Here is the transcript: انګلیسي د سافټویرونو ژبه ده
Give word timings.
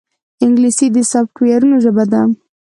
انګلیسي 0.43 0.87
د 0.95 0.97
سافټویرونو 1.11 1.75
ژبه 1.83 2.05
ده 2.11 2.21